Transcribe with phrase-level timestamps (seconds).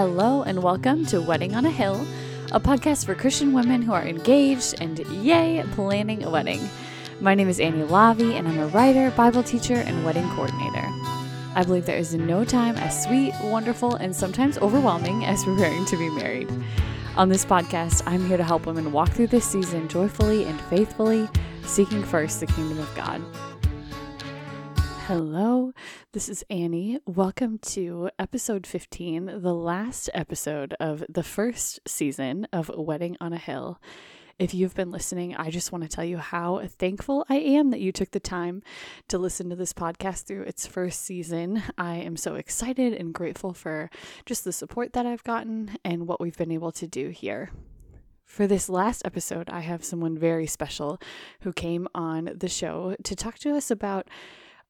[0.00, 2.06] Hello, and welcome to Wedding on a Hill,
[2.52, 6.70] a podcast for Christian women who are engaged and, yay, planning a wedding.
[7.20, 10.86] My name is Annie Lavi, and I'm a writer, Bible teacher, and wedding coordinator.
[11.54, 15.98] I believe there is no time as sweet, wonderful, and sometimes overwhelming as preparing to
[15.98, 16.50] be married.
[17.16, 21.28] On this podcast, I'm here to help women walk through this season joyfully and faithfully,
[21.66, 23.20] seeking first the kingdom of God.
[25.12, 25.72] Hello,
[26.12, 27.00] this is Annie.
[27.04, 33.36] Welcome to episode 15, the last episode of the first season of Wedding on a
[33.36, 33.80] Hill.
[34.38, 37.80] If you've been listening, I just want to tell you how thankful I am that
[37.80, 38.62] you took the time
[39.08, 41.60] to listen to this podcast through its first season.
[41.76, 43.90] I am so excited and grateful for
[44.26, 47.50] just the support that I've gotten and what we've been able to do here.
[48.24, 51.00] For this last episode, I have someone very special
[51.40, 54.06] who came on the show to talk to us about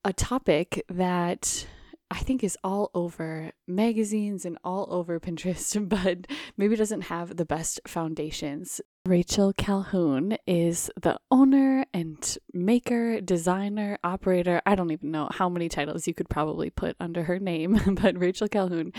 [0.04, 1.66] a topic that
[2.12, 7.44] I think is all over magazines and all over Pinterest, but maybe doesn't have the
[7.44, 8.80] best foundations.
[9.06, 14.60] Rachel Calhoun is the owner and maker, designer, operator.
[14.66, 18.18] I don't even know how many titles you could probably put under her name, but
[18.18, 18.92] Rachel Calhoun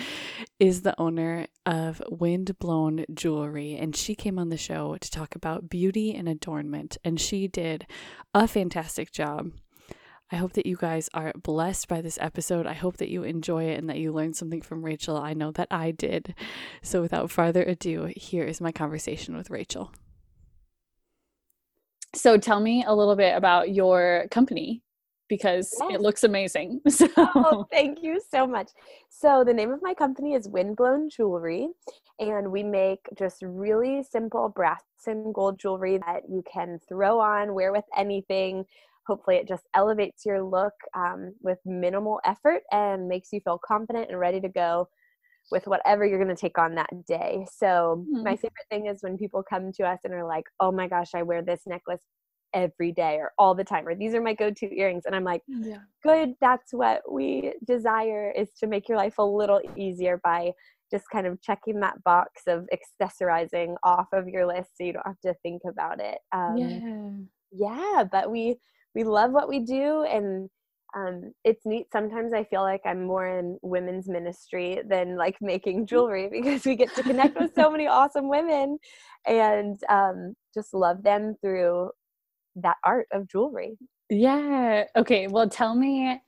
[0.60, 3.76] is the owner of Windblown Jewelry.
[3.76, 7.86] And she came on the show to talk about beauty and adornment, and she did
[8.34, 9.52] a fantastic job.
[10.32, 12.66] I hope that you guys are blessed by this episode.
[12.66, 15.18] I hope that you enjoy it and that you learned something from Rachel.
[15.18, 16.34] I know that I did.
[16.82, 19.92] So, without further ado, here is my conversation with Rachel.
[22.16, 24.82] So, tell me a little bit about your company
[25.28, 25.96] because yes.
[25.96, 26.80] it looks amazing.
[26.90, 27.08] So.
[27.18, 28.70] Oh, thank you so much.
[29.10, 31.68] So, the name of my company is Windblown Jewelry,
[32.20, 37.54] and we make just really simple brass and gold jewelry that you can throw on,
[37.54, 38.66] wear with anything
[39.12, 44.10] hopefully it just elevates your look um, with minimal effort and makes you feel confident
[44.10, 44.88] and ready to go
[45.52, 48.24] with whatever you're going to take on that day so mm-hmm.
[48.24, 51.10] my favorite thing is when people come to us and are like oh my gosh
[51.14, 52.04] i wear this necklace
[52.54, 55.42] every day or all the time or these are my go-to earrings and i'm like
[55.48, 55.80] yeah.
[56.04, 60.52] good that's what we desire is to make your life a little easier by
[60.90, 65.08] just kind of checking that box of accessorizing off of your list so you don't
[65.08, 67.10] have to think about it um, yeah
[67.52, 68.56] yeah but we
[68.96, 70.50] we love what we do and
[70.96, 75.86] um, it's neat sometimes i feel like i'm more in women's ministry than like making
[75.88, 78.78] jewelry because we get to connect with so many awesome women
[79.26, 81.90] and um, just love them through
[82.56, 83.78] that art of jewelry.
[84.10, 84.84] Yeah.
[84.96, 86.22] Okay well tell me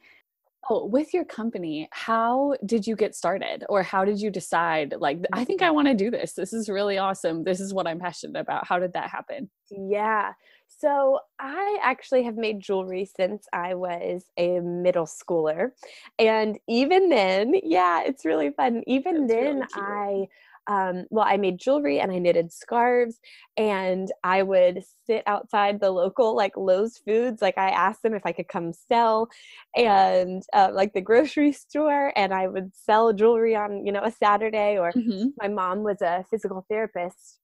[0.70, 5.20] Oh, with your company, how did you get started or how did you decide like
[5.34, 5.76] I think I mm-hmm.
[5.76, 6.34] want to do this.
[6.34, 7.44] This is really awesome.
[7.44, 8.66] This is what I'm passionate about.
[8.68, 9.50] How did that happen?
[9.70, 10.34] Yeah.
[10.80, 15.70] So, I actually have made jewelry since I was a middle schooler.
[16.18, 18.82] And even then, yeah, it's really fun.
[18.88, 20.28] Even That's then, really I
[20.68, 23.20] um, well, I made jewelry and I knitted scarves,
[23.58, 27.42] and I would sit outside the local like Lowes Foods.
[27.42, 29.28] Like I asked them if I could come sell,
[29.76, 34.12] and uh, like the grocery store, and I would sell jewelry on you know a
[34.12, 34.78] Saturday.
[34.78, 35.30] Or mm-hmm.
[35.42, 37.40] my mom was a physical therapist,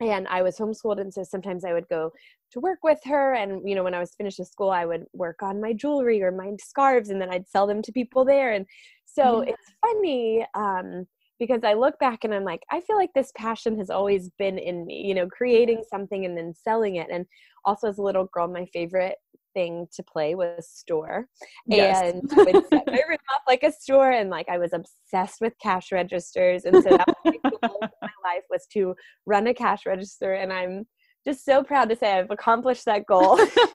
[0.00, 2.12] and I was homeschooled, and so sometimes I would go
[2.52, 3.34] to work with her.
[3.34, 6.22] And you know, when I was finished with school, I would work on my jewelry
[6.22, 8.52] or my scarves, and then I'd sell them to people there.
[8.52, 8.64] And
[9.04, 9.52] so yeah.
[9.52, 11.06] it's funny um,
[11.38, 14.58] because I look back and I'm like, I feel like this passion has always been
[14.58, 15.06] in me.
[15.06, 17.08] You know, creating something and then selling it.
[17.10, 17.26] And
[17.64, 19.16] also, as a little girl, my favorite
[19.54, 21.26] thing to play was store
[21.66, 22.00] yes.
[22.02, 25.40] and I would set my room up like a store and like I was obsessed
[25.40, 28.94] with cash registers and so that was the goal of my life was to
[29.26, 30.86] run a cash register and I'm
[31.26, 33.36] just so proud to say I've accomplished that goal.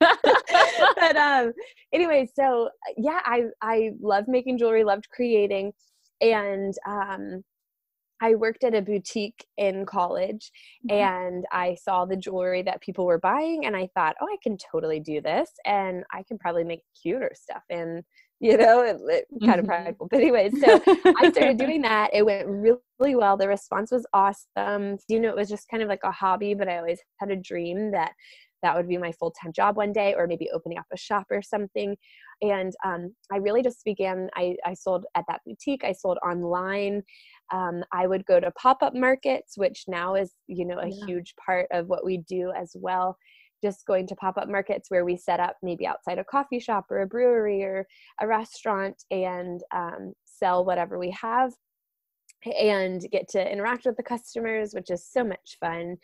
[0.96, 1.52] but um
[1.92, 5.72] anyway, so yeah, I I loved making jewelry, loved creating
[6.20, 7.44] and um
[8.20, 10.50] I worked at a boutique in college
[10.88, 10.96] mm-hmm.
[10.96, 14.56] and I saw the jewelry that people were buying and I thought, oh, I can
[14.56, 17.62] totally do this and I can probably make cuter stuff.
[17.70, 18.02] And,
[18.40, 19.46] you know, it, it mm-hmm.
[19.46, 20.08] kind of prideful.
[20.10, 22.10] But, anyways, so I started doing that.
[22.12, 23.36] It went really well.
[23.36, 24.98] The response was awesome.
[25.08, 27.36] You know, it was just kind of like a hobby, but I always had a
[27.36, 28.12] dream that
[28.64, 31.26] that would be my full time job one day, or maybe opening up a shop
[31.30, 31.96] or something.
[32.42, 37.02] And um, I really just began, I, I sold at that boutique, I sold online.
[37.52, 41.06] Um, I would go to pop up markets, which now is, you know, a yeah.
[41.06, 43.16] huge part of what we do as well.
[43.62, 46.86] Just going to pop up markets where we set up maybe outside a coffee shop
[46.90, 47.86] or a brewery or
[48.20, 51.52] a restaurant and um, sell whatever we have
[52.52, 55.96] and get to interact with the customers, which is so much fun.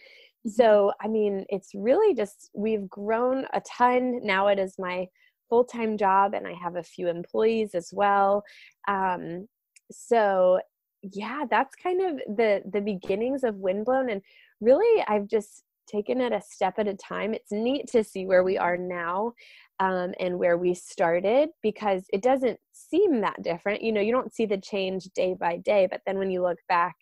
[0.46, 0.50] Mm-hmm.
[0.50, 4.20] So, I mean, it's really just, we've grown a ton.
[4.22, 5.08] Now it is my
[5.48, 8.44] full time job, and I have a few employees as well.
[8.88, 9.48] Um,
[9.90, 10.60] so
[11.02, 14.22] yeah, that's kind of the the beginnings of Windblown and
[14.60, 17.34] really I've just taken it a step at a time.
[17.34, 19.32] It's neat to see where we are now
[19.80, 23.82] um, and where we started because it doesn't seem that different.
[23.82, 26.58] You know, you don't see the change day by day, but then when you look
[26.68, 26.94] back,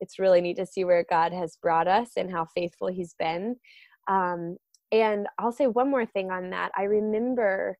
[0.00, 3.56] it's really neat to see where God has brought us and how faithful He's been.
[4.08, 4.56] Um,
[4.92, 6.70] and I'll say one more thing on that.
[6.76, 7.76] I remember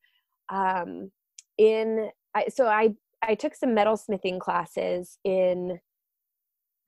[0.53, 1.11] um,
[1.59, 5.79] in I, so I I took some metalsmithing classes in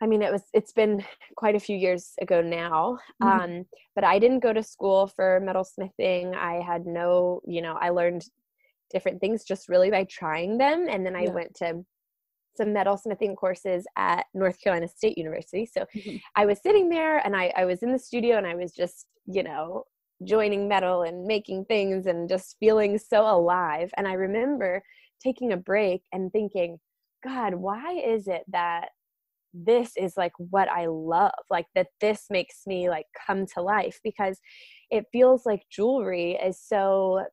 [0.03, 1.05] I mean, it was it's been
[1.37, 2.99] quite a few years ago now.
[3.23, 3.41] Mm-hmm.
[3.41, 3.65] Um,
[3.95, 6.35] but I didn't go to school for metalsmithing.
[6.37, 8.25] I had no, you know, I learned
[8.91, 11.33] different things just really by trying them, and then I yeah.
[11.33, 11.85] went to
[12.57, 15.67] some metalsmithing courses at North Carolina State University.
[15.67, 16.17] So mm-hmm.
[16.35, 19.07] I was sitting there, and I I was in the studio, and I was just,
[19.27, 19.85] you know,
[20.25, 23.91] joining metal and making things, and just feeling so alive.
[23.97, 24.83] And I remember
[25.23, 26.79] taking a break and thinking,
[27.25, 28.89] God, why is it that
[29.55, 33.99] this is like what I love, like that this makes me like come to life
[34.05, 34.39] because
[34.91, 37.25] it feels like jewelry is so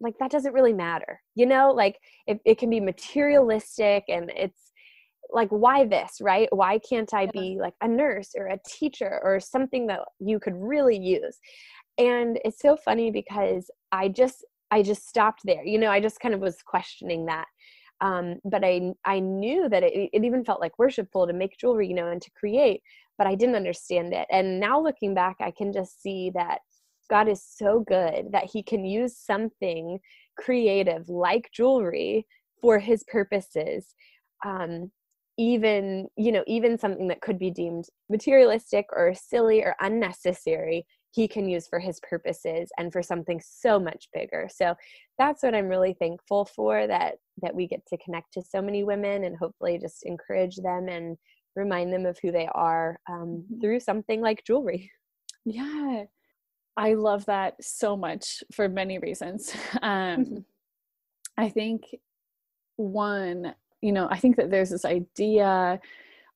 [0.00, 4.72] like that doesn't really matter, you know, like it, it can be materialistic and it's
[5.30, 6.48] like why this right?
[6.52, 10.54] Why can't i be like a nurse or a teacher or something that you could
[10.56, 11.38] really use?
[11.98, 15.90] And it's so funny because i just i just stopped there you know?
[15.90, 17.46] I just kind of was questioning that
[18.00, 21.88] um, but I I knew that it, it even felt like worshipful to make jewelry,
[21.88, 22.82] you know, and to create,
[23.16, 24.26] but I didn't understand it.
[24.30, 26.58] And now looking back, I can just see that
[27.08, 29.98] God is so good that He can use something
[30.38, 32.26] creative like jewelry
[32.60, 33.94] for His purposes.
[34.44, 34.90] Um,
[35.36, 41.28] even you know even something that could be deemed materialistic or silly or unnecessary he
[41.28, 44.74] can use for his purposes and for something so much bigger so
[45.18, 48.84] that's what i'm really thankful for that that we get to connect to so many
[48.84, 51.16] women and hopefully just encourage them and
[51.56, 53.60] remind them of who they are um, mm-hmm.
[53.60, 54.90] through something like jewelry
[55.44, 56.04] yeah
[56.76, 60.38] i love that so much for many reasons um, mm-hmm.
[61.36, 61.82] i think
[62.76, 65.80] one you know i think that there's this idea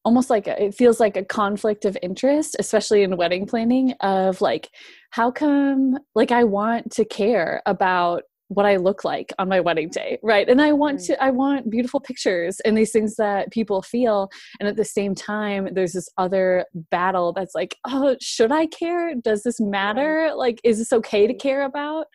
[0.04, 4.40] almost like a, it feels like a conflict of interest especially in wedding planning of
[4.40, 4.70] like
[5.10, 9.88] how come like i want to care about what i look like on my wedding
[9.88, 10.48] day right?
[10.48, 11.06] And i want mm.
[11.06, 14.30] to i want beautiful pictures and these things that people feel.
[14.60, 19.14] And at the same time there's this other battle that's like oh should i care?
[19.14, 20.32] Does this matter?
[20.34, 22.06] Like is this okay to care about?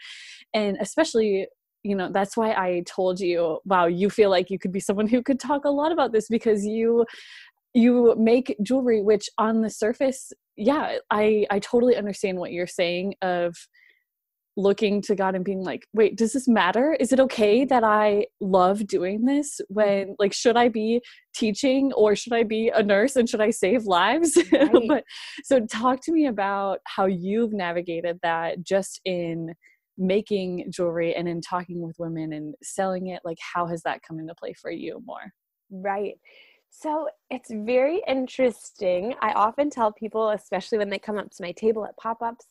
[0.53, 1.47] And especially
[1.83, 5.07] you know that's why i told you wow you feel like you could be someone
[5.07, 7.05] who could talk a lot about this because you
[7.73, 13.13] you make jewelry which on the surface yeah i i totally understand what you're saying
[13.21, 13.55] of
[14.55, 16.95] looking to god and being like wait does this matter?
[16.99, 19.73] Is it okay that i love doing this mm-hmm.
[19.73, 21.01] when like should i be
[21.33, 24.37] teaching or should i be a nurse and should i save lives?
[24.53, 24.87] Right.
[24.87, 25.03] but
[25.43, 29.53] so talk to me about how you've navigated that just in
[29.97, 34.19] making jewelry and in talking with women and selling it like how has that come
[34.19, 35.31] into play for you more?
[35.69, 36.15] Right.
[36.69, 39.13] So it's very interesting.
[39.21, 42.47] I often tell people, especially when they come up to my table at pop ups,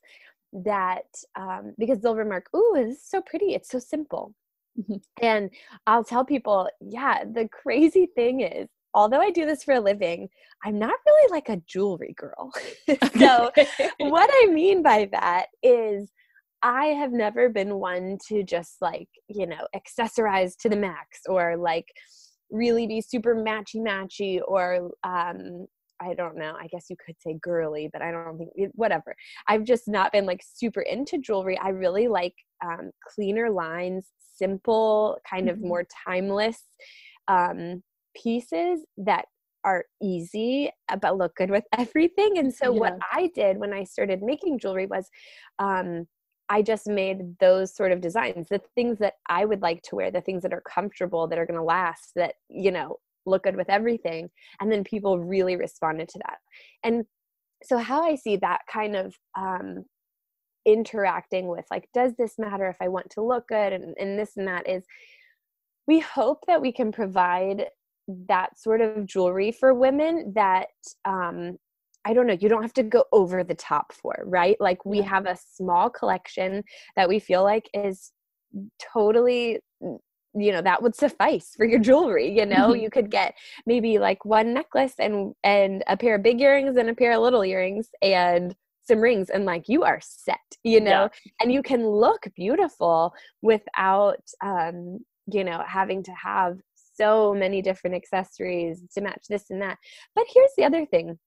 [0.53, 1.07] that
[1.37, 3.55] um, because they'll remark, Ooh, this is so pretty.
[3.55, 4.35] It's so simple.
[4.79, 4.97] Mm-hmm.
[5.21, 5.51] And
[5.87, 10.29] I'll tell people, yeah, the crazy thing is, although I do this for a living,
[10.65, 12.53] I'm not really like a jewelry girl.
[13.19, 13.51] so,
[13.99, 16.11] what I mean by that is,
[16.65, 21.56] I have never been one to just like, you know, accessorize to the max or
[21.56, 21.87] like,
[22.53, 25.67] really be super matchy matchy or um
[26.03, 26.55] I don't know.
[26.59, 29.15] I guess you could say girly, but I don't think whatever.
[29.49, 31.59] I've just not been like super into jewelry.
[31.59, 35.69] I really like um, cleaner lines, simple, kind of mm-hmm.
[35.69, 36.63] more timeless
[37.29, 37.82] um,
[38.17, 39.27] pieces that
[39.65, 42.39] are easy uh, but look good with everything.
[42.39, 42.81] And so, yeah.
[42.81, 45.09] what I did when I started making jewelry was
[45.59, 46.06] um,
[46.49, 50.11] I just made those sort of designs, the things that I would like to wear,
[50.11, 53.56] the things that are comfortable, that are going to last, that, you know, look good
[53.56, 54.29] with everything.
[54.60, 56.38] And then people really responded to that.
[56.84, 57.05] And
[57.64, 59.84] so, how I see that kind of um,
[60.67, 64.36] interacting with, like, does this matter if I want to look good and, and this
[64.36, 64.84] and that is
[65.86, 67.67] we hope that we can provide
[68.29, 70.69] that sort of jewelry for women that
[71.05, 71.56] um,
[72.05, 74.56] I don't know, you don't have to go over the top for, right?
[74.60, 76.64] Like we have a small collection
[76.96, 78.12] that we feel like is
[78.93, 79.60] totally
[80.34, 83.34] you know that would suffice for your jewelry you know you could get
[83.67, 87.20] maybe like one necklace and and a pair of big earrings and a pair of
[87.20, 91.32] little earrings and some rings and like you are set you know yeah.
[91.41, 94.98] and you can look beautiful without um
[95.31, 96.58] you know having to have
[96.94, 99.79] so many different accessories to match this and that.
[100.15, 101.19] But here's the other thing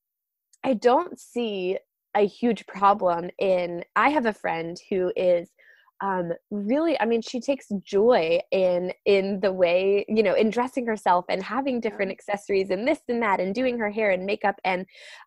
[0.63, 1.77] I don't see
[2.15, 3.83] a huge problem in.
[3.95, 5.50] I have a friend who is
[6.01, 10.85] um, really i mean she takes joy in in the way you know in dressing
[10.85, 14.55] herself and having different accessories and this and that and doing her hair and makeup
[14.63, 14.85] and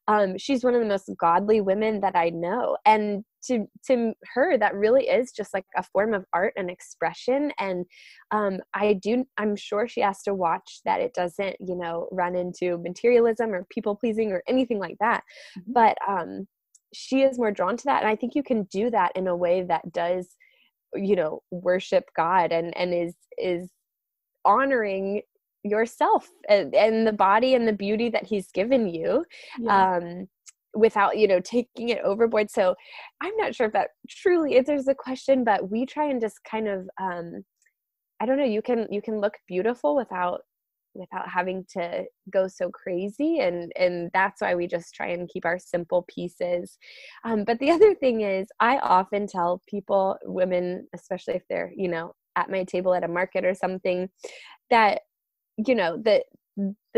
[0.08, 2.76] um, she's one of the most godly women that i know.
[2.84, 7.52] And to to her that really is just like a form of art and expression.
[7.58, 7.87] And
[8.30, 12.34] um, i do i'm sure she has to watch that it doesn't you know run
[12.34, 15.22] into materialism or people pleasing or anything like that.
[15.58, 15.72] Mm-hmm.
[15.72, 16.46] but um
[16.94, 18.02] she is more drawn to that.
[18.02, 20.37] And i think you can do that in a way that does
[20.95, 23.71] you know worship god and and is is
[24.45, 25.23] honoring
[25.64, 29.25] yourself and, and the body and the beauty that he's given you
[29.59, 29.97] yeah.
[29.97, 30.26] um
[30.75, 32.75] without you know taking it overboard so
[33.21, 36.68] i'm not sure if that truly answers the question but we try and just kind
[36.68, 37.42] of um
[38.21, 40.40] i don't know you can you can look beautiful without
[40.99, 45.45] without having to go so crazy and and that's why we just try and keep
[45.45, 46.78] our simple pieces.
[47.25, 51.88] Um, but the other thing is i often tell people women especially if they're you
[51.88, 54.09] know at my table at a market or something
[54.71, 55.02] that
[55.67, 56.25] you know that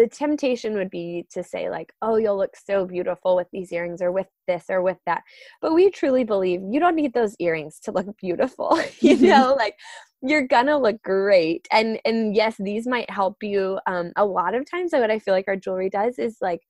[0.01, 4.01] the temptation would be to say like oh you'll look so beautiful with these earrings
[4.01, 5.23] or with this or with that.
[5.61, 9.55] But we truly believe you don't need those earrings to look beautiful you know?
[9.57, 9.75] Like
[10.23, 11.69] you're gonna look great.
[11.71, 15.35] And and yes these might help you um a lot of times what i feel
[15.35, 16.61] like our jewelry does is like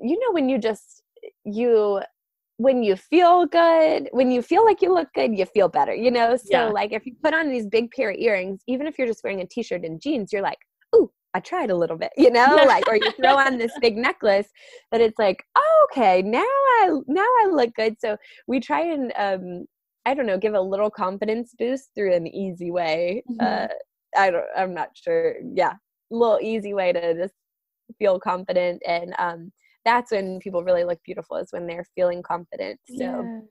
[0.00, 1.02] you know when you just
[1.44, 2.00] you
[2.56, 6.10] when you feel good when you feel like you look good you feel better you
[6.10, 6.36] know?
[6.36, 6.64] So yeah.
[6.64, 9.40] like if you put on these big pair of earrings even if you're just wearing
[9.40, 10.58] a t-shirt and jeans you're like
[10.96, 13.96] ooh i tried a little bit you know like or you throw on this big
[13.96, 14.48] necklace
[14.90, 19.12] that it's like oh, okay now i now i look good so we try and
[19.16, 19.66] um
[20.06, 23.22] I don't know, give a little confidence boost through an easy way.
[23.30, 23.64] Mm-hmm.
[23.64, 23.74] Uh,
[24.16, 25.36] I don't, I'm not sure.
[25.54, 27.34] Yeah, a little easy way to just
[27.98, 29.52] feel confident, and um,
[29.84, 32.78] that's when people really look beautiful is when they're feeling confident.
[32.86, 33.42] So,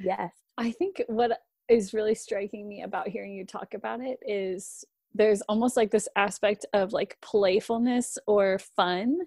[0.00, 0.16] yeah.
[0.18, 4.84] yes, I think what is really striking me about hearing you talk about it is
[5.16, 9.18] there's almost like this aspect of like playfulness or fun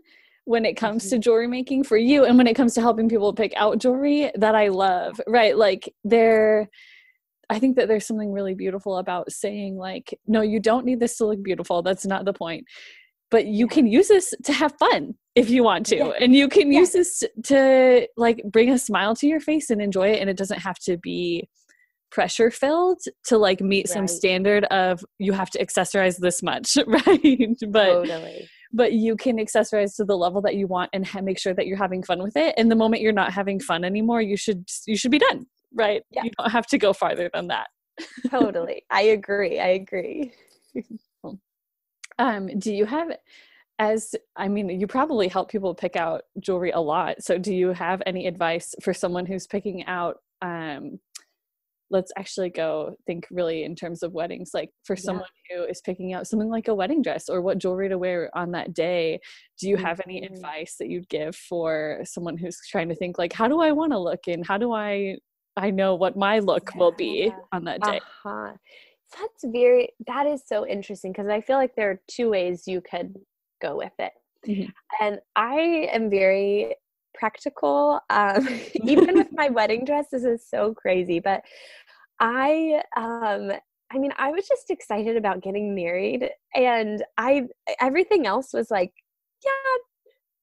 [0.46, 1.22] when it comes to mm-hmm.
[1.22, 4.56] jewelry making for you and when it comes to helping people pick out jewelry that
[4.56, 5.56] I love, right?
[5.56, 6.70] Like there
[7.52, 11.18] I think that there's something really beautiful about saying like no, you don't need this
[11.18, 11.82] to look beautiful.
[11.82, 12.66] That's not the point.
[13.32, 15.98] But you can use this to have fun if you want to.
[15.98, 16.12] Yeah.
[16.20, 16.80] And you can yeah.
[16.80, 20.38] use this to like bring a smile to your face and enjoy it and it
[20.38, 21.48] doesn't have to be
[22.12, 23.94] pressure filled to like meet right.
[23.94, 27.56] some standard of you have to accessorize this much, right?
[27.70, 28.50] But totally.
[28.74, 31.68] but you can accessorize to the level that you want and ha- make sure that
[31.68, 32.56] you're having fun with it.
[32.58, 36.04] And the moment you're not having fun anymore you should you should be done right?
[36.12, 36.24] Yeah.
[36.24, 37.68] you don't have to go farther than that.
[38.30, 38.84] Totally.
[38.90, 39.60] I agree.
[39.60, 40.34] I agree.
[42.18, 43.12] Um do you have
[43.82, 47.24] as i mean you probably help people pick out jewelry a lot.
[47.24, 51.00] So do you have any advice for someone who's picking out um
[51.92, 55.02] let's actually go think really in terms of weddings like for yeah.
[55.02, 58.30] someone who is picking out something like a wedding dress or what jewelry to wear
[58.34, 59.20] on that day
[59.60, 60.34] do you have any mm-hmm.
[60.34, 63.92] advice that you'd give for someone who's trying to think like how do i want
[63.92, 65.16] to look and how do i
[65.58, 66.80] i know what my look yeah.
[66.80, 68.54] will be on that day uh-huh.
[69.20, 72.82] that's very that is so interesting because i feel like there are two ways you
[72.82, 73.16] could
[73.62, 74.14] go with it
[74.48, 74.70] mm-hmm.
[75.04, 76.76] and i am very
[77.20, 78.00] practical.
[78.10, 78.48] Um,
[78.84, 81.20] even with my wedding dress, this is so crazy.
[81.20, 81.44] But
[82.20, 83.52] I, um,
[83.92, 87.48] I mean, I was just excited about getting married, and I
[87.82, 88.94] everything else was like,
[89.44, 89.52] yeah,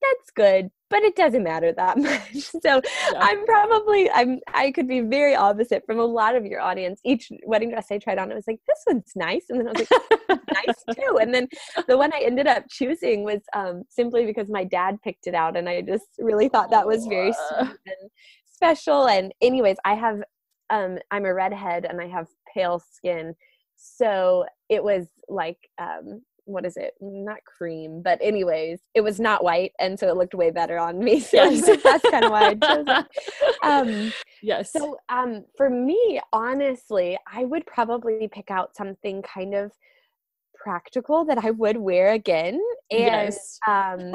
[0.02, 2.43] that's good but it doesn't matter that much.
[2.62, 2.81] So
[3.12, 3.21] yeah.
[3.21, 7.00] i'm probably i'm i could be very opposite from a lot of your audience.
[7.05, 9.73] Each wedding dress i tried on i was like this one's nice and then i
[9.78, 9.90] was
[10.28, 11.19] like nice too.
[11.21, 11.49] And then
[11.88, 15.57] the one i ended up choosing was um, simply because my dad picked it out
[15.57, 18.11] and i just really thought that was very sweet and
[18.45, 19.09] special.
[19.09, 20.23] And anyways i have
[20.71, 23.35] um, i'm a redhead and i have pale skin.
[23.76, 26.95] So it was like um, what is it?
[27.00, 30.99] Not cream, but anyways, it was not white, and so it looked way better on
[30.99, 31.21] me.
[31.26, 31.83] So yes.
[31.83, 33.07] that's kind of why I chose it.
[33.62, 34.12] Um,
[34.43, 34.73] yes.
[34.73, 39.73] So um, for me, honestly, I would probably pick out something kind of
[40.55, 42.61] practical that I would wear again,
[42.93, 43.59] and yes.
[43.67, 44.12] um,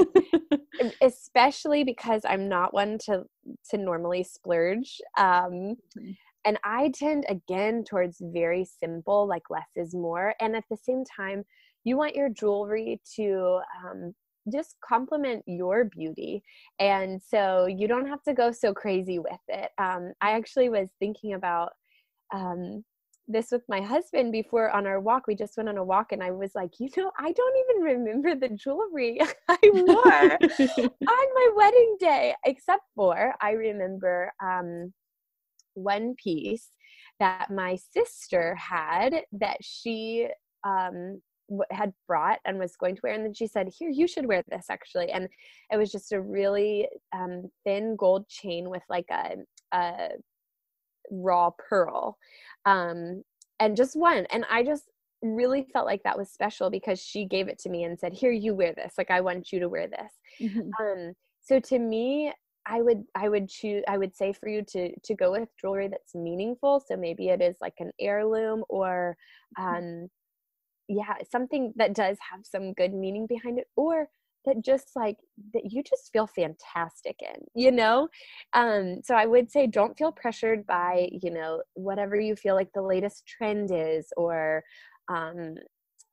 [1.01, 3.23] especially because I'm not one to
[3.71, 4.99] to normally splurge.
[5.17, 6.11] Um, mm-hmm
[6.45, 11.03] and i tend again towards very simple like less is more and at the same
[11.05, 11.43] time
[11.83, 14.13] you want your jewelry to um,
[14.51, 16.41] just complement your beauty
[16.79, 20.89] and so you don't have to go so crazy with it um, i actually was
[20.99, 21.71] thinking about
[22.33, 22.83] um,
[23.27, 25.27] this with my husband before on our walk.
[25.27, 27.83] We just went on a walk, and I was like, you know, I don't even
[27.83, 29.19] remember the jewelry
[29.49, 30.37] I wore
[30.77, 34.93] on my wedding day, except for I remember um,
[35.73, 36.69] one piece
[37.19, 40.27] that my sister had that she
[40.65, 41.21] um,
[41.71, 44.43] had brought and was going to wear and then she said here you should wear
[44.49, 45.27] this actually and
[45.71, 49.35] it was just a really um, thin gold chain with like a,
[49.75, 50.09] a
[51.11, 52.17] raw pearl
[52.65, 53.23] um,
[53.59, 54.85] and just one and i just
[55.21, 58.31] really felt like that was special because she gave it to me and said here
[58.31, 60.69] you wear this like i want you to wear this mm-hmm.
[60.83, 62.33] um, so to me
[62.65, 65.87] i would i would choose i would say for you to to go with jewelry
[65.87, 69.15] that's meaningful so maybe it is like an heirloom or
[69.59, 69.75] mm-hmm.
[69.75, 70.09] um
[70.91, 74.07] yeah something that does have some good meaning behind it or
[74.45, 75.17] that just like
[75.53, 78.07] that you just feel fantastic in you know?
[78.53, 82.71] Um so i would say don't feel pressured by you know whatever you feel like
[82.73, 84.63] the latest trend is or
[85.09, 85.55] um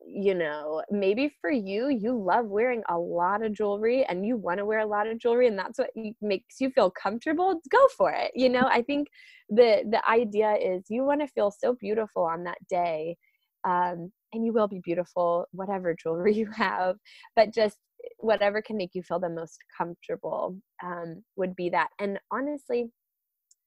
[0.07, 4.59] you know maybe for you you love wearing a lot of jewelry and you want
[4.59, 5.91] to wear a lot of jewelry and that's what
[6.23, 8.67] makes you feel comfortable go for it you know?
[8.71, 9.09] I think
[9.49, 13.17] the the idea is you want to feel so beautiful on that day
[13.65, 16.97] um and you will be beautiful whatever jewelry you have
[17.37, 17.79] but just
[18.19, 22.91] whatever can make you feel the most comfortable um, would be that and honestly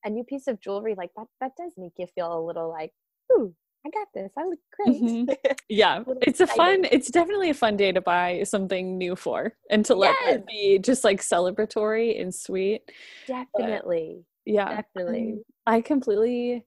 [0.06, 2.92] a new piece of jewelry like that that does make you feel a little like
[3.34, 3.54] ooh
[3.86, 4.32] I got this.
[4.38, 5.02] I look great.
[5.02, 5.34] Mm-hmm.
[5.70, 6.86] Yeah, it's a fun.
[6.92, 10.36] It's definitely a fun day to buy something new for, and to let yes.
[10.36, 12.82] it be just like celebratory and sweet.
[13.26, 14.26] Definitely.
[14.46, 15.40] But, yeah, definitely.
[15.66, 16.66] I completely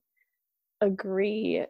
[0.81, 1.67] agree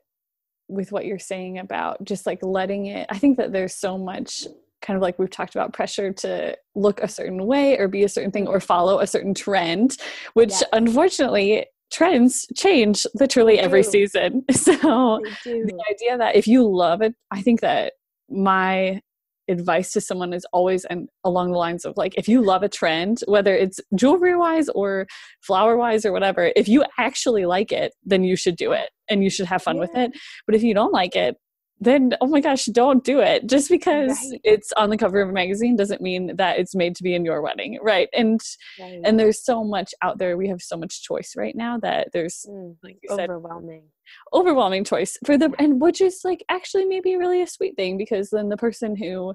[0.68, 4.46] with what you're saying about just like letting it i think that there's so much
[4.82, 8.08] kind of like we've talked about pressure to look a certain way or be a
[8.08, 9.96] certain thing or follow a certain trend
[10.34, 14.44] which unfortunately trends change literally every season.
[14.52, 17.94] So the idea that if you love it i think that
[18.28, 19.00] my
[19.48, 22.68] advice to someone is always and along the lines of like if you love a
[22.68, 25.06] trend whether it's jewelry wise or
[25.40, 29.22] flower wise or whatever if you actually like it then you should do it and
[29.22, 29.80] you should have fun yeah.
[29.80, 30.12] with it
[30.46, 31.36] but if you don't like it
[31.80, 33.46] then oh my gosh don't do it.
[33.46, 34.40] Just because right.
[34.44, 37.24] it's on the cover of a magazine doesn't mean that it's made to be in
[37.24, 37.78] your wedding.
[37.82, 38.08] Right.
[38.12, 38.40] And
[38.80, 39.00] right.
[39.04, 40.36] and there's so much out there.
[40.36, 43.82] We have so much choice right now that there's mm, like you overwhelming.
[43.82, 47.98] said, overwhelming choice for the and which is like actually maybe really a sweet thing
[47.98, 49.34] because then the person who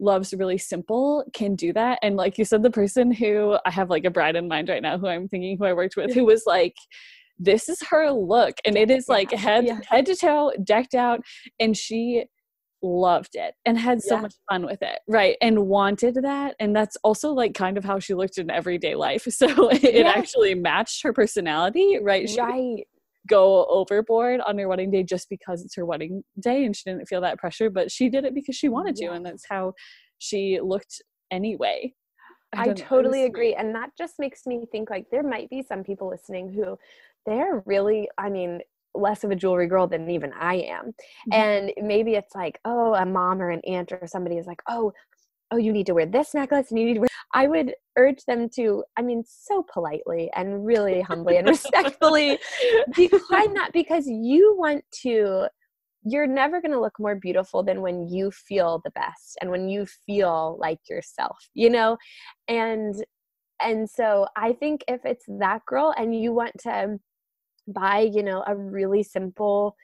[0.00, 1.98] loves really simple can do that.
[2.02, 4.82] And like you said the person who i have like a bride in mind right
[4.82, 6.74] now who i'm thinking who i worked with who was like
[7.38, 9.80] this is her look and it is like head yeah.
[9.88, 11.20] head to toe decked out
[11.58, 12.24] and she
[12.82, 14.20] loved it and had so yeah.
[14.20, 17.98] much fun with it right and wanted that and that's also like kind of how
[17.98, 20.12] she looked in everyday life so it yeah.
[20.14, 22.86] actually matched her personality right she right
[23.26, 27.06] go overboard on her wedding day just because it's her wedding day and she didn't
[27.06, 29.72] feel that pressure but she did it because she wanted to and that's how
[30.18, 31.90] she looked anyway
[32.56, 33.54] I, I totally agree.
[33.54, 36.78] And that just makes me think like there might be some people listening who
[37.26, 38.60] they're really, I mean,
[38.94, 40.86] less of a jewelry girl than even I am.
[40.86, 41.32] Mm-hmm.
[41.32, 44.92] And maybe it's like, oh, a mom or an aunt or somebody is like, oh,
[45.50, 47.08] oh, you need to wear this necklace and you need to wear.
[47.34, 52.38] I would urge them to, I mean, so politely and really humbly and respectfully
[52.94, 55.48] decline that because you want to
[56.06, 59.68] you're never going to look more beautiful than when you feel the best and when
[59.68, 61.96] you feel like yourself you know
[62.46, 62.94] and
[63.62, 66.98] and so i think if it's that girl and you want to
[67.66, 69.76] buy you know a really simple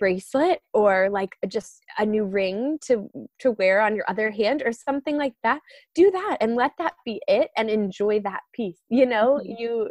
[0.00, 4.72] bracelet or like just a new ring to to wear on your other hand or
[4.72, 5.60] something like that
[5.94, 9.38] do that and let that be it and enjoy that piece you know?
[9.40, 9.62] Mm-hmm.
[9.62, 9.90] you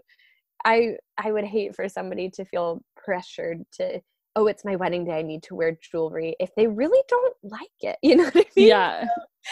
[0.66, 4.02] i i would hate for somebody to feel pressured to
[4.36, 7.70] oh it's my wedding day i need to wear jewelry if they really don't like
[7.82, 8.68] it you know what i mean?
[8.68, 9.06] Yeah.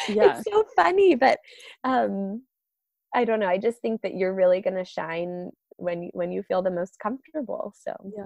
[0.10, 1.40] Yeah it's so funny but
[1.84, 2.42] um
[3.16, 6.44] i don't know i just think that you're really going to shine when when you
[6.44, 7.94] feel the most comfortable so.
[8.16, 8.26] Yeah.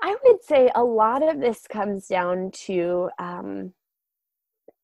[0.00, 3.72] I would say a lot of this comes down to um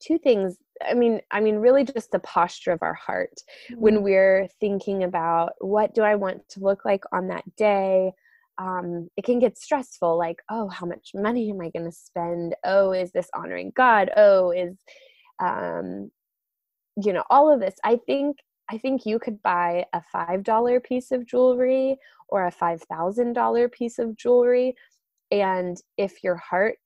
[0.00, 0.56] two things.
[0.88, 3.34] I mean i mean really just the posture of our heart.
[3.70, 3.80] Mm-hmm.
[3.80, 8.12] when we're thinking about what do i want to look like on that day?
[8.58, 12.56] Um, it can get stressful like oh how much money am i going to spend?
[12.64, 14.10] Oh is this honoring god?
[14.16, 14.76] Oh is
[15.40, 16.10] um,
[17.02, 17.76] you know all of this.
[17.84, 18.38] I think
[18.70, 21.96] i think you could buy a five dollar piece of jewelry
[22.28, 24.74] or a five thousand dollar piece of jewelry
[25.30, 26.78] and if your heart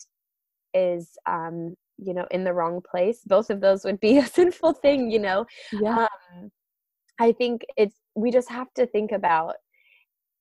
[0.74, 4.72] is um, you know in the wrong place both of those would be a sinful
[4.72, 6.50] thing you know yeah um,
[7.20, 9.54] i think it's we just have to think about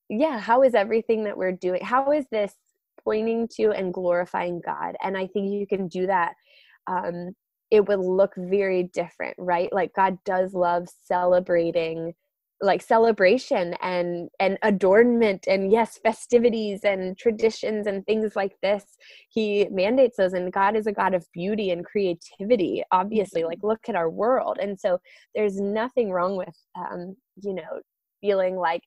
[0.09, 2.53] yeah how is everything that we're doing how is this
[3.03, 4.95] pointing to and glorifying God.
[5.03, 6.33] And I think you can do that.
[6.87, 7.33] Um,
[7.71, 9.71] it would look very different, right?
[9.71, 12.13] Like God does love celebrating
[12.61, 18.85] like celebration and and adornment and yes festivities and traditions and things like this
[19.29, 23.67] he mandates those and god is a god of beauty and creativity obviously like mm-hmm.
[23.67, 24.99] look at our world and so
[25.33, 27.81] there's nothing wrong with um you know
[28.21, 28.83] feeling like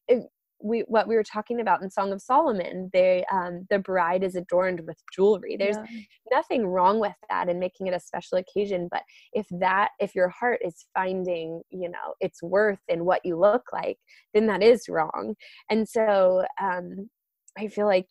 [0.64, 4.34] we what we were talking about in Song of Solomon, they um, the bride is
[4.34, 5.56] adorned with jewelry.
[5.58, 6.00] There's yeah.
[6.32, 8.88] nothing wrong with that and making it a special occasion.
[8.90, 9.02] But
[9.34, 13.64] if that if your heart is finding you know its worth in what you look
[13.72, 13.98] like,
[14.32, 15.34] then that is wrong.
[15.70, 17.10] And so um,
[17.58, 18.08] I feel like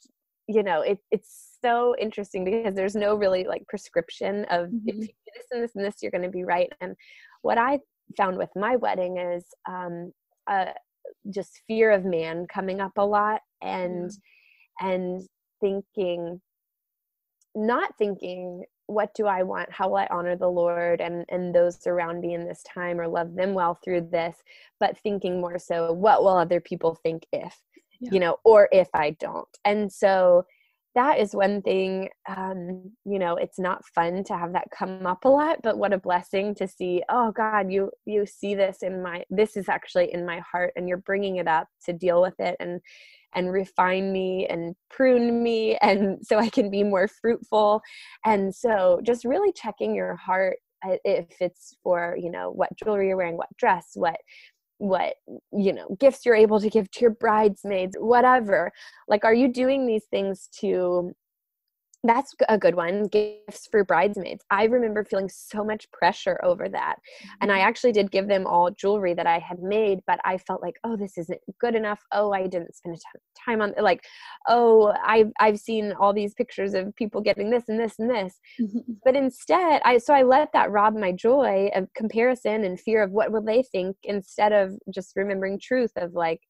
[0.47, 4.89] you know it, it's so interesting because there's no really like prescription of mm-hmm.
[4.89, 6.71] if you do this and this and this you're going to be right.
[6.81, 6.95] And
[7.41, 7.79] what I
[8.15, 10.11] found with my wedding is um,
[10.47, 10.65] uh,
[11.29, 14.11] just fear of man coming up a lot and
[14.79, 15.21] and
[15.61, 16.41] thinking
[17.55, 19.71] not thinking what do i want?
[19.71, 23.07] How will i honor the lord and and those around me in this time or
[23.07, 24.35] love them well through this?
[24.79, 27.57] But thinking more so what will other people think if?
[27.99, 28.09] Yeah.
[28.11, 29.47] you know or if i don't?
[29.63, 30.45] And so
[30.95, 35.25] that is one thing um, you know it's not fun to have that come up
[35.25, 39.01] a lot but what a blessing to see oh god you you see this in
[39.01, 42.39] my this is actually in my heart and you're bringing it up to deal with
[42.39, 42.79] it and
[43.35, 47.81] and refine me and prune me and so i can be more fruitful.
[48.25, 53.07] And so just really checking your heart uh, if it's for you know what jewelry
[53.07, 54.17] you're wearing what dress what
[54.77, 55.15] what
[55.51, 58.71] you know gifts you're able to give to your bridesmaids whatever.
[59.07, 61.13] Like are you doing these things to
[62.03, 66.95] that's a good one gifts for bridesmaids i remember feeling so much pressure over that
[67.41, 67.67] and i mm-hmm.
[67.67, 70.95] actually did give them all jewelry that i had made but i felt like oh
[70.97, 72.97] this isn't good enough oh i didn't spend
[73.45, 74.03] time on like
[74.47, 78.39] oh i've i've seen all these pictures of people getting this and this and this
[78.59, 78.79] mm-hmm.
[79.05, 83.11] but instead i so i let that rob my joy of comparison and fear of
[83.11, 86.41] what will they think instead of just remembering truth of like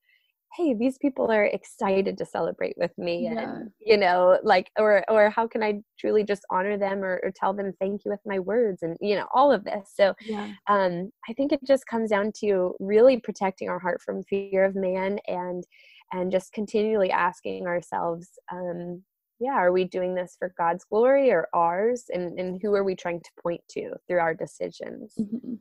[0.56, 3.40] hey these people are excited to celebrate with me yeah.
[3.40, 7.32] and you know like or or how can i truly just honor them or, or,
[7.36, 10.52] tell them thank you with my words and you know all of this so yeah.
[10.68, 14.76] um i think it just comes down to really protecting our heart from fear of
[14.76, 15.64] man and
[16.12, 19.02] and just continually asking ourselves um
[19.40, 22.96] yeah are we doing this for god's glory or ours and and who are we
[22.96, 25.56] trying to point to through our decisions mm-hmm.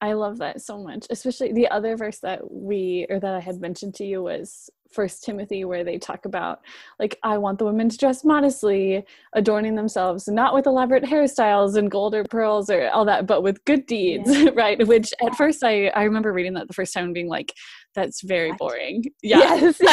[0.00, 1.06] I love that so much.
[1.10, 5.24] Especially the other verse that we or that I had mentioned to you was First
[5.24, 6.60] Timothy, where they talk about
[6.98, 9.04] like I want the women to dress modestly,
[9.34, 13.64] adorning themselves not with elaborate hairstyles and gold or pearls or all that, but with
[13.64, 14.50] good deeds, yeah.
[14.54, 14.86] right?
[14.86, 17.52] Which at first I I remember reading that the first time being like,
[17.94, 19.04] that's very boring.
[19.22, 19.56] Yeah.
[19.56, 19.80] Yes.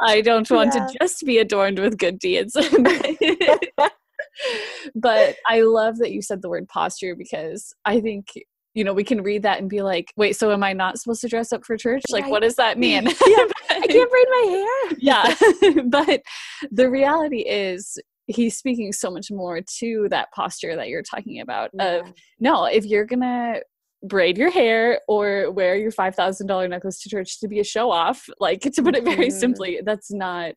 [0.00, 0.86] I don't want yeah.
[0.86, 2.56] to just be adorned with good deeds
[4.96, 8.32] but I love that you said the word posture because I think
[8.76, 11.22] you know we can read that and be like wait so am i not supposed
[11.22, 14.46] to dress up for church like what does that mean yeah, i can't braid my
[14.50, 15.34] hair yeah
[15.86, 16.20] but
[16.70, 21.70] the reality is he's speaking so much more to that posture that you're talking about
[21.72, 22.00] yeah.
[22.00, 23.60] of no if you're gonna
[24.02, 28.28] braid your hair or wear your $5000 necklace to church to be a show off
[28.38, 29.38] like to put it very mm-hmm.
[29.38, 30.52] simply that's not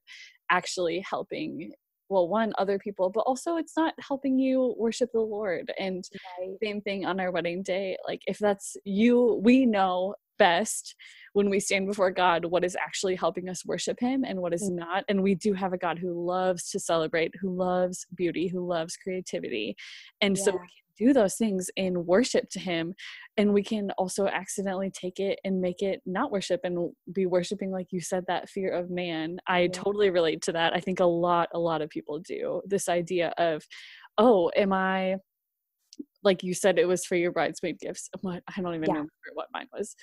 [0.52, 1.72] actually helping
[2.10, 6.04] well one other people but also it's not helping you worship the lord and
[6.40, 6.56] right.
[6.62, 10.96] same thing on our wedding day like if that's you we know best
[11.34, 14.72] when we stand before God what is actually helping us worship Him and what is
[14.72, 14.78] mm.
[14.78, 15.04] not.
[15.08, 18.98] And we do have a God who loves to celebrate, who loves beauty, who loves
[18.98, 19.76] creativity.
[20.22, 20.44] And yeah.
[20.44, 20.68] so we can
[21.00, 22.94] do those things in worship to him
[23.38, 27.72] and we can also accidentally take it and make it not worship and be worshiping
[27.72, 29.38] like you said that fear of man.
[29.48, 30.74] I totally relate to that.
[30.74, 33.64] I think a lot a lot of people do this idea of
[34.18, 35.16] oh am i
[36.24, 38.10] like you said it was for your bridesmaid gifts.
[38.22, 38.44] What?
[38.48, 38.94] I don't even yeah.
[38.94, 39.96] remember what mine was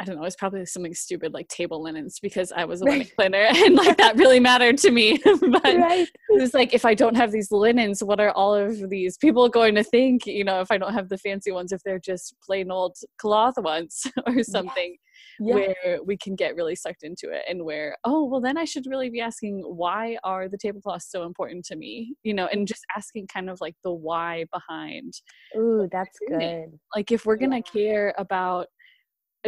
[0.00, 3.08] I don't know, it's probably something stupid like table linens because I was a wedding
[3.16, 5.18] planner and like that really mattered to me.
[5.24, 6.08] but right.
[6.28, 9.48] it was like, if I don't have these linens, what are all of these people
[9.48, 12.34] going to think, you know, if I don't have the fancy ones, if they're just
[12.44, 14.96] plain old cloth ones or something
[15.40, 15.54] yes.
[15.54, 18.86] where we can get really sucked into it and where, oh, well, then I should
[18.86, 22.14] really be asking, why are the tablecloths so important to me?
[22.22, 25.14] You know, and just asking kind of like the why behind.
[25.56, 26.78] Ooh, that's good.
[26.94, 27.86] Like if we're going to yeah.
[27.86, 28.68] care about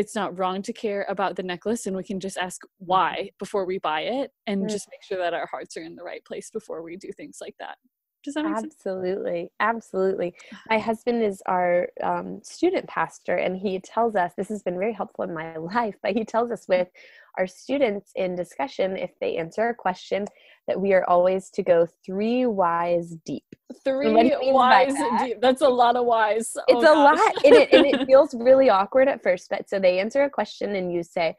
[0.01, 2.87] it's not wrong to care about the necklace and we can just ask mm-hmm.
[2.87, 6.03] why before we buy it and just make sure that our hearts are in the
[6.03, 7.77] right place before we do things like that
[8.25, 8.75] does that make sense?
[8.75, 9.51] absolutely sense?
[9.61, 10.35] absolutely
[10.71, 14.95] my husband is our um, student pastor and he tells us this has been very
[14.95, 16.89] helpful in my life but he tells us with
[17.38, 20.27] our students in discussion if they answer a question
[20.66, 23.45] that we are always to go three whys deep.
[23.85, 25.40] Three whys that, deep.
[25.40, 26.53] That's a lot of whys.
[26.57, 27.19] Oh, it's a gosh.
[27.19, 29.49] lot, and it, and it feels really awkward at first.
[29.51, 31.35] But so they answer a question, and you say,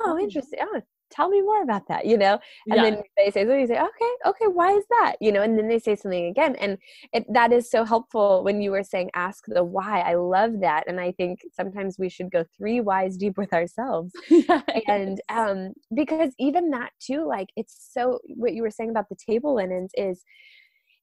[0.00, 0.22] "Oh, mm.
[0.22, 0.60] interesting.
[0.62, 0.80] Oh,
[1.12, 2.38] tell me more about that you know?
[2.68, 2.82] And yeah.
[2.82, 5.16] then they say something you say okay okay why is that?
[5.20, 6.78] You know and then they say something again and
[7.12, 10.00] it, that is so helpful when you were saying ask the why.
[10.00, 14.12] I love that and i think sometimes we should go three whys deep with ourselves.
[14.88, 19.16] And um because even that too like it's so what you were saying about the
[19.16, 20.24] table linens is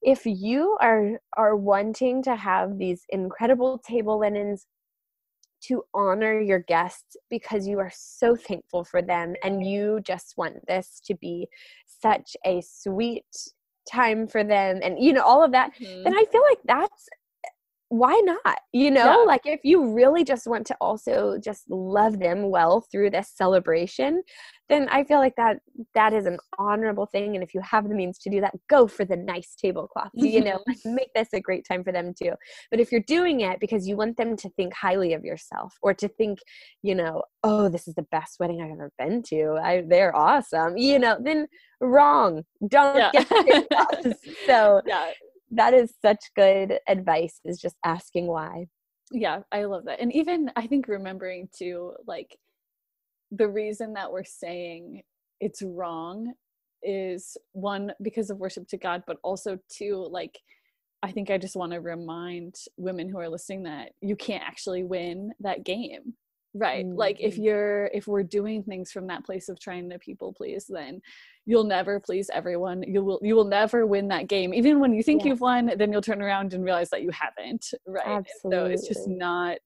[0.01, 4.65] if you are are wanting to have these incredible table linens
[5.61, 10.55] to honor your guests because you are so thankful for them and you just want
[10.67, 11.47] this to be
[11.85, 13.25] such a sweet
[13.89, 16.03] time for them and you know all of that mm-hmm.
[16.03, 17.09] then i feel like that's
[17.89, 18.59] why not?
[18.71, 19.25] You know yeah.
[19.25, 24.21] like if you really just want to also just love them well through this celebration
[24.69, 25.57] then i feel like that
[25.95, 28.87] that is an honorable thing and if you have the means to do that go
[28.87, 32.31] for the nice tablecloth you know like make this a great time for them too.
[32.71, 35.93] But if you're doing it because you want them to think highly of yourself or
[35.95, 36.39] to think
[36.83, 39.59] you know oh this is the best wedding i've ever been to.
[39.61, 41.47] I, they're awesome you know then
[41.81, 42.43] wrong.
[42.67, 43.11] Don't yeah.
[43.13, 45.11] get so yeah
[45.51, 48.67] that is such good advice is just asking why.
[49.11, 52.37] Yeah i love that and even i think remembering to like
[53.31, 55.01] the reason that we're saying
[55.39, 56.33] it's wrong
[56.83, 60.37] is one because of worship to god but also two like
[61.03, 64.83] i think i just want to remind women who are listening that you can't actually
[64.83, 66.13] win that game
[66.53, 66.97] right mm-hmm.
[66.97, 67.43] like if mm-hmm.
[67.43, 70.99] you're if we're doing things from that place of trying to people please then
[71.45, 75.03] you'll never please everyone you will you will never win that game even when you
[75.03, 75.29] think yeah.
[75.29, 78.51] you've won then you'll turn around and realize that you haven't right Absolutely.
[78.51, 79.57] so it's just not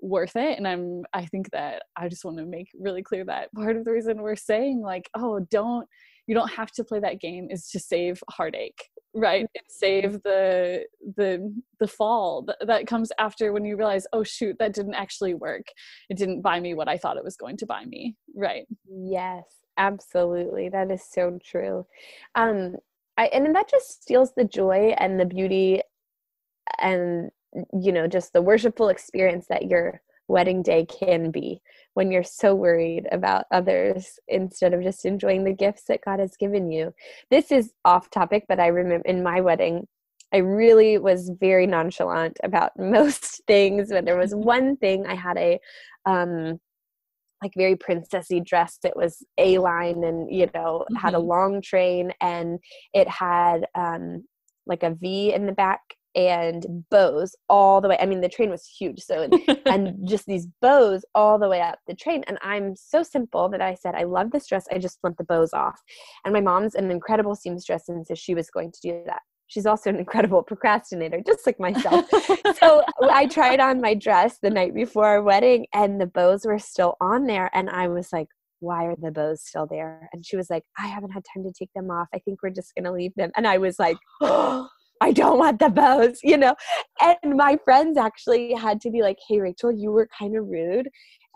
[0.00, 3.52] worth it and i'm i think that i just want to make really clear that
[3.54, 5.88] part of the reason we're saying like oh don't
[6.26, 10.84] you don't have to play that game is to save heartache right and save the
[11.16, 15.66] the the fall that, comes after when you realize oh shoot that didn't actually work.
[16.10, 18.16] It didn't buy me what i thought it was going to buy me.
[18.34, 18.66] Right.
[18.88, 19.44] Yes
[19.76, 21.86] absolutely that is so true.
[22.34, 22.76] Um
[23.16, 25.82] i and that just steals the joy and the beauty
[26.80, 27.30] and
[27.80, 31.60] you know just the worshipful experience that your wedding day can be
[31.94, 36.36] when you're so worried about others instead of just enjoying the gifts that God has
[36.36, 36.92] given you.
[37.30, 39.86] This is off topic, but I remember in my wedding,
[40.32, 43.90] I really was very nonchalant about most things.
[43.90, 45.60] But there was one thing I had a
[46.06, 46.58] um,
[47.42, 50.96] like very princessy dress that was a line and you know mm-hmm.
[50.96, 51.28] had a mm-hmm.
[51.28, 52.58] long train and
[52.94, 54.24] it had um,
[54.66, 55.80] like a V in the back
[56.14, 57.98] and bows all the way.
[58.00, 59.28] I mean, the train was huge, so
[59.66, 62.24] and just these bows all the way up the train.
[62.26, 64.66] And I'm so simple that I said, I love this dress.
[64.70, 65.80] I just want the bows off.
[66.24, 69.22] And my mom's an incredible seamstress, and so she was going to do that.
[69.46, 72.06] She's also an incredible procrastinator, just like myself.
[72.58, 76.58] so I tried on my dress the night before our wedding, and the bows were
[76.58, 77.50] still on there.
[77.52, 78.28] And I was like,
[78.60, 80.08] why are the bows still there?
[80.12, 82.08] And she was like, I haven't had time to take them off.
[82.14, 83.30] I think we're just going to leave them.
[83.36, 84.68] And I was like, oh,
[85.04, 86.54] I don't want the bows, you know?
[87.02, 90.88] And my friends actually had to be like, hey, Rachel, you were kind of rude.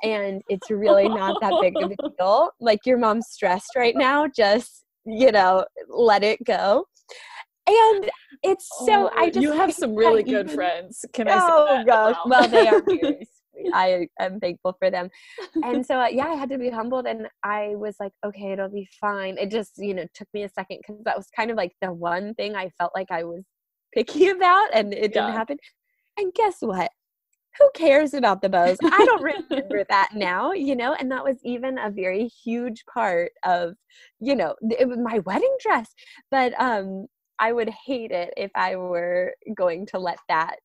[0.03, 2.51] And it's really not that big of a deal.
[2.61, 4.27] Like, your mom's stressed right now.
[4.27, 6.87] Just, you know, let it go.
[7.67, 8.09] And
[8.43, 9.43] it's so, oh, I just.
[9.43, 11.05] You have some really good even, friends.
[11.13, 11.39] Can I say?
[11.41, 12.17] Oh, gosh.
[12.25, 13.27] Well, they are very
[13.75, 15.11] I am thankful for them.
[15.65, 18.69] And so, uh, yeah, I had to be humbled and I was like, okay, it'll
[18.69, 19.37] be fine.
[19.37, 21.93] It just, you know, took me a second because that was kind of like the
[21.93, 23.43] one thing I felt like I was
[23.95, 25.59] picky about and it didn't happen.
[26.17, 26.91] And guess what?
[27.59, 28.79] Who cares about the bows?
[28.83, 33.33] I don't remember that now, you know, and that was even a very huge part
[33.45, 33.75] of,
[34.21, 35.93] you know, it was my wedding dress.
[36.31, 37.07] But um
[37.39, 40.59] I would hate it if I were going to let that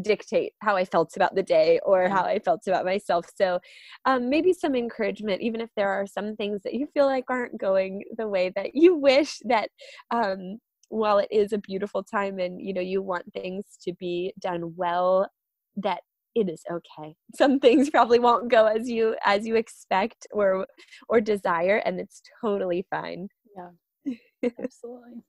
[0.00, 3.26] dictate how I felt about the day or how I felt about myself.
[3.36, 3.60] So,
[4.04, 7.60] um, maybe some encouragement, even if there are some things that you feel like aren't
[7.60, 9.68] going the way that you wish that
[10.10, 10.58] um,
[10.92, 14.74] while it is a beautiful time and you know you want things to be done
[14.76, 15.26] well
[15.74, 16.00] that
[16.34, 17.14] it is okay.
[17.34, 20.66] Some things probably won't go as you as you expect or
[21.08, 23.28] or desire and it's totally fine.
[23.56, 24.14] Yeah.
[24.62, 25.22] Absolutely.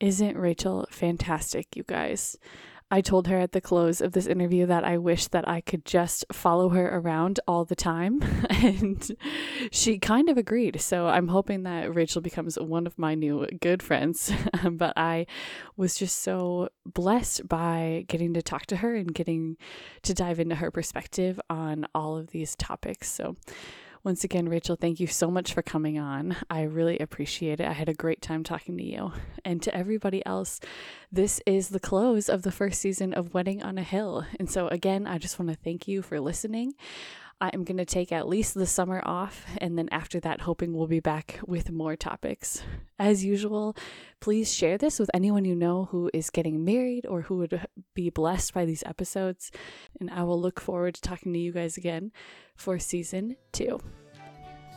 [0.00, 2.36] Isn't rachel fantastic you guys
[2.90, 5.84] I told her at the close of this interview that I wish that I could
[5.84, 8.22] just follow her around all the time.
[8.64, 9.14] And
[9.70, 10.80] she kind of agreed.
[10.80, 14.32] So I'm hoping that Rachel becomes one of my new good friends.
[14.70, 15.26] but I
[15.76, 19.58] was just so blessed by getting to talk to her and getting
[20.02, 23.10] to dive into her perspective on all of these topics.
[23.10, 23.36] So
[24.04, 26.36] Once again, Rachel, thank you so much for coming on.
[26.50, 27.66] I really appreciate it.
[27.66, 29.12] I had a great time talking to you.
[29.46, 30.60] And to everybody else,
[31.10, 34.26] this is the close of the first season of Wedding on a Hill.
[34.38, 36.74] And so, again, I just want to thank you for listening.
[37.40, 40.72] I am going to take at least the summer off, and then after that, hoping
[40.72, 42.62] we'll be back with more topics.
[42.98, 43.76] As usual,
[44.20, 48.10] please share this with anyone you know who is getting married or who would be
[48.10, 49.50] blessed by these episodes.
[50.00, 52.12] And I will look forward to talking to you guys again
[52.56, 53.80] for season two.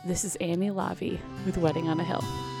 [0.04, 2.57] This is Annie Lavi with Wedding on a Hill.